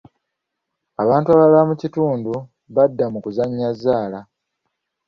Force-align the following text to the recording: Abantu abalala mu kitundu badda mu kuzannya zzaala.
Abantu 1.03 1.27
abalala 1.31 1.61
mu 1.69 1.75
kitundu 1.81 2.33
badda 2.75 3.05
mu 3.13 3.19
kuzannya 3.23 3.67
zzaala. 3.77 4.19